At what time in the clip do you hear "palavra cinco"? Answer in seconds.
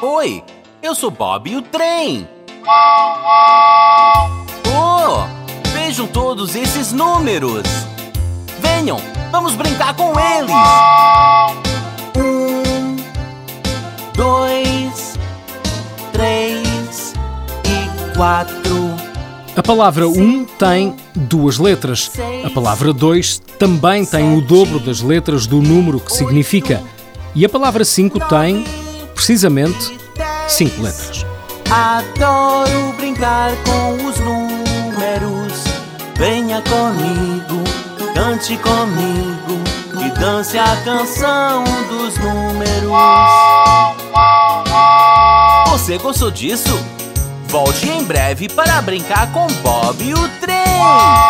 27.48-28.18